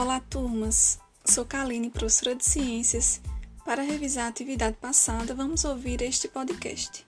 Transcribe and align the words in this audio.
Olá, 0.00 0.18
turmas! 0.18 0.98
Sou 1.26 1.44
Kaline, 1.44 1.90
professora 1.90 2.34
de 2.34 2.42
Ciências. 2.42 3.20
Para 3.66 3.82
revisar 3.82 4.24
a 4.24 4.28
atividade 4.28 4.78
passada, 4.78 5.34
vamos 5.34 5.62
ouvir 5.62 6.00
este 6.00 6.26
podcast. 6.26 7.06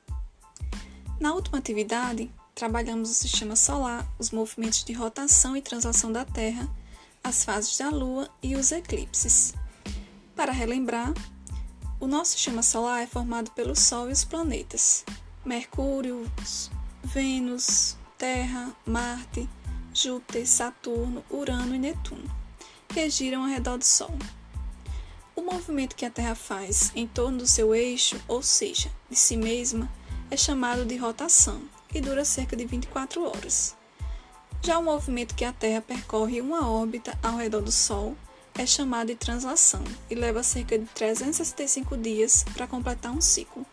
Na 1.18 1.32
última 1.32 1.56
atividade, 1.56 2.30
trabalhamos 2.54 3.08
o 3.10 3.14
sistema 3.14 3.56
solar, 3.56 4.06
os 4.18 4.30
movimentos 4.30 4.84
de 4.84 4.92
rotação 4.92 5.56
e 5.56 5.62
translação 5.62 6.12
da 6.12 6.26
Terra, 6.26 6.68
as 7.24 7.42
fases 7.44 7.78
da 7.78 7.88
Lua 7.88 8.28
e 8.42 8.54
os 8.56 8.70
eclipses. 8.70 9.54
Para 10.36 10.52
relembrar, 10.52 11.14
o 11.98 12.06
nosso 12.06 12.32
sistema 12.32 12.62
solar 12.62 13.02
é 13.02 13.06
formado 13.06 13.52
pelo 13.52 13.74
Sol 13.74 14.10
e 14.10 14.12
os 14.12 14.22
planetas: 14.22 15.02
Mercúrio, 15.46 16.30
Vênus, 17.02 17.96
Terra, 18.18 18.76
Marte, 18.84 19.48
Júpiter, 19.94 20.46
Saturno, 20.46 21.24
Urano 21.30 21.74
e 21.74 21.78
Netuno, 21.78 22.41
que 22.92 23.08
giram 23.08 23.42
ao 23.42 23.48
redor 23.48 23.78
do 23.78 23.84
Sol. 23.84 24.14
O 25.34 25.40
movimento 25.40 25.96
que 25.96 26.04
a 26.04 26.10
Terra 26.10 26.34
faz 26.34 26.92
em 26.94 27.06
torno 27.06 27.38
do 27.38 27.46
seu 27.46 27.74
eixo, 27.74 28.20
ou 28.28 28.42
seja, 28.42 28.90
de 29.08 29.16
si 29.16 29.36
mesma, 29.36 29.90
é 30.30 30.36
chamado 30.36 30.84
de 30.84 30.96
rotação 30.96 31.62
e 31.94 32.00
dura 32.00 32.24
cerca 32.24 32.54
de 32.54 32.66
24 32.66 33.24
horas. 33.24 33.74
Já 34.62 34.78
o 34.78 34.82
movimento 34.82 35.34
que 35.34 35.44
a 35.44 35.52
Terra 35.52 35.80
percorre 35.80 36.40
uma 36.40 36.70
órbita 36.70 37.18
ao 37.22 37.36
redor 37.36 37.62
do 37.62 37.72
Sol 37.72 38.14
é 38.54 38.66
chamado 38.66 39.06
de 39.06 39.14
translação 39.14 39.82
e 40.10 40.14
leva 40.14 40.42
cerca 40.42 40.78
de 40.78 40.84
365 40.84 41.96
dias 41.96 42.44
para 42.52 42.66
completar 42.66 43.10
um 43.10 43.20
ciclo. 43.22 43.64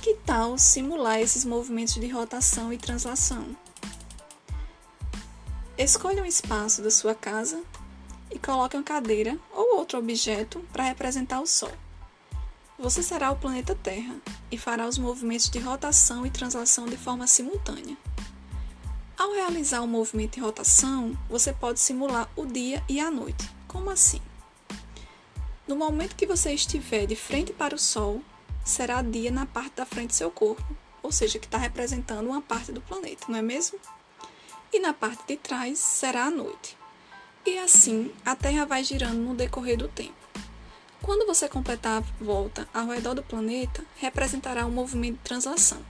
Que 0.00 0.14
tal 0.24 0.56
simular 0.56 1.20
esses 1.20 1.44
movimentos 1.44 1.94
de 1.94 2.08
rotação 2.08 2.72
e 2.72 2.78
translação? 2.78 3.54
Escolha 5.78 6.22
um 6.22 6.26
espaço 6.26 6.80
da 6.80 6.90
sua 6.90 7.14
casa 7.14 7.62
e 8.30 8.38
coloque 8.38 8.78
uma 8.78 8.82
cadeira 8.82 9.38
ou 9.52 9.76
outro 9.76 9.98
objeto 9.98 10.64
para 10.72 10.84
representar 10.84 11.38
o 11.38 11.46
Sol. 11.46 11.70
Você 12.78 13.02
será 13.02 13.30
o 13.30 13.36
planeta 13.36 13.74
Terra 13.74 14.16
e 14.50 14.56
fará 14.56 14.88
os 14.88 14.96
movimentos 14.96 15.50
de 15.50 15.58
rotação 15.58 16.24
e 16.24 16.30
translação 16.30 16.86
de 16.86 16.96
forma 16.96 17.26
simultânea. 17.26 17.94
Ao 19.18 19.32
realizar 19.32 19.82
o 19.82 19.86
movimento 19.86 20.36
de 20.36 20.40
rotação, 20.40 21.16
você 21.28 21.52
pode 21.52 21.78
simular 21.78 22.26
o 22.34 22.46
dia 22.46 22.82
e 22.88 22.98
a 22.98 23.10
noite. 23.10 23.46
Como 23.68 23.90
assim? 23.90 24.22
No 25.68 25.76
momento 25.76 26.16
que 26.16 26.26
você 26.26 26.54
estiver 26.54 27.04
de 27.04 27.16
frente 27.16 27.52
para 27.52 27.74
o 27.74 27.78
Sol, 27.78 28.22
será 28.64 29.02
dia 29.02 29.30
na 29.30 29.44
parte 29.44 29.76
da 29.76 29.84
frente 29.84 30.08
do 30.08 30.14
seu 30.14 30.30
corpo, 30.30 30.64
ou 31.02 31.12
seja, 31.12 31.38
que 31.38 31.46
está 31.46 31.58
representando 31.58 32.28
uma 32.28 32.40
parte 32.40 32.72
do 32.72 32.80
planeta, 32.80 33.26
não 33.28 33.36
é 33.36 33.42
mesmo? 33.42 33.78
E 34.76 34.78
na 34.78 34.92
parte 34.92 35.26
de 35.26 35.36
trás 35.38 35.78
será 35.78 36.24
a 36.24 36.30
noite. 36.30 36.76
E 37.46 37.56
assim 37.58 38.12
a 38.26 38.36
Terra 38.36 38.66
vai 38.66 38.84
girando 38.84 39.16
no 39.16 39.34
decorrer 39.34 39.78
do 39.78 39.88
tempo. 39.88 40.12
Quando 41.00 41.26
você 41.26 41.48
completar 41.48 42.02
a 42.02 42.24
volta 42.24 42.68
ao 42.74 42.88
redor 42.88 43.14
do 43.14 43.22
planeta, 43.22 43.82
representará 43.96 44.66
um 44.66 44.70
movimento 44.70 45.16
de 45.16 45.22
translação, 45.22 45.80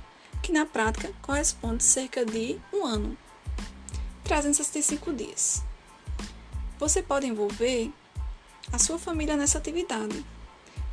que 0.41 0.53
na 0.53 0.65
prática 0.65 1.13
corresponde 1.21 1.83
cerca 1.83 2.25
de 2.25 2.61
um 2.73 2.87
ano, 2.87 3.19
365 4.23 5.13
dias. 5.13 5.65
Você 6.79 7.03
pode 7.03 7.27
envolver 7.27 7.91
a 8.73 8.79
sua 8.79 9.01
família 9.01 9.37
nessa 9.37 9.59
atividade 9.59 10.25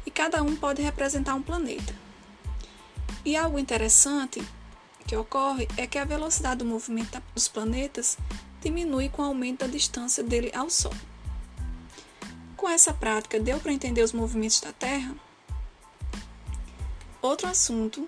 e 0.04 0.10
cada 0.10 0.42
um 0.42 0.56
pode 0.56 0.82
representar 0.82 1.36
um 1.36 1.44
planeta. 1.44 1.94
E 3.24 3.36
algo 3.36 3.60
interessante 3.60 4.44
que 5.06 5.16
ocorre 5.16 5.68
é 5.78 5.86
que 5.86 5.98
a 5.98 6.06
velocidade 6.06 6.60
do 6.60 6.66
movimento 6.66 7.22
dos 7.34 7.48
planetas 7.48 8.18
diminui 8.62 9.10
com 9.10 9.22
o 9.22 9.26
aumento 9.26 9.60
da 9.60 9.68
distância 9.68 10.24
dele 10.24 10.52
ao 10.56 10.70
Sol. 10.70 10.94
Com 12.56 12.70
essa 12.70 12.94
prática, 12.94 13.40
deu 13.40 13.60
para 13.60 13.74
entender 13.74 14.02
os 14.02 14.14
movimentos 14.14 14.62
da 14.62 14.72
Terra? 14.72 15.14
Outro 17.22 17.48
assunto 17.48 18.08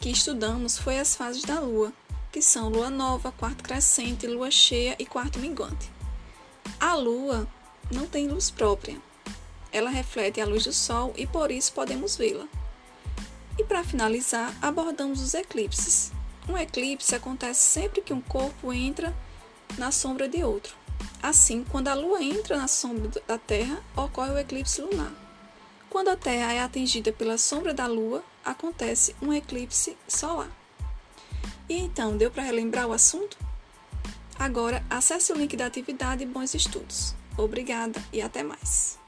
que 0.00 0.10
estudamos 0.10 0.76
foi 0.76 0.98
as 0.98 1.14
fases 1.14 1.42
da 1.42 1.60
Lua, 1.60 1.92
que 2.32 2.42
são 2.42 2.68
lua 2.68 2.90
nova, 2.90 3.30
quarto 3.30 3.62
crescente, 3.62 4.26
lua 4.26 4.50
cheia 4.50 4.96
e 4.98 5.06
quarto 5.06 5.38
minguante. 5.38 5.90
A 6.80 6.94
Lua 6.94 7.46
não 7.90 8.06
tem 8.06 8.26
luz 8.26 8.50
própria. 8.50 9.00
Ela 9.70 9.90
reflete 9.90 10.40
a 10.40 10.46
luz 10.46 10.64
do 10.64 10.72
Sol 10.72 11.12
e 11.16 11.26
por 11.26 11.50
isso 11.50 11.72
podemos 11.72 12.16
vê-la. 12.16 12.48
E 13.58 13.64
para 13.64 13.84
finalizar, 13.84 14.52
abordamos 14.60 15.20
os 15.20 15.34
eclipses, 15.34 16.10
um 16.48 16.56
eclipse 16.58 17.14
acontece 17.14 17.60
sempre 17.60 18.00
que 18.00 18.12
um 18.12 18.20
corpo 18.20 18.72
entra 18.72 19.14
na 19.78 19.90
sombra 19.92 20.28
de 20.28 20.42
outro. 20.42 20.74
Assim, 21.22 21.64
quando 21.64 21.88
a 21.88 21.94
Lua 21.94 22.22
entra 22.22 22.56
na 22.56 22.68
sombra 22.68 23.10
da 23.26 23.38
Terra, 23.38 23.82
ocorre 23.96 24.32
o 24.32 24.38
eclipse 24.38 24.80
lunar. 24.82 25.12
Quando 25.88 26.08
a 26.08 26.16
Terra 26.16 26.52
é 26.52 26.60
atingida 26.60 27.12
pela 27.12 27.38
sombra 27.38 27.72
da 27.72 27.86
Lua, 27.86 28.24
acontece 28.44 29.14
um 29.22 29.32
eclipse 29.32 29.96
solar. 30.08 30.50
E 31.68 31.78
então, 31.78 32.16
deu 32.16 32.30
para 32.30 32.42
relembrar 32.42 32.86
o 32.86 32.92
assunto? 32.92 33.36
Agora, 34.38 34.84
acesse 34.90 35.32
o 35.32 35.36
link 35.36 35.56
da 35.56 35.66
atividade 35.66 36.24
e 36.24 36.26
bons 36.26 36.54
estudos. 36.54 37.14
Obrigada 37.36 38.02
e 38.12 38.20
até 38.20 38.42
mais. 38.42 39.01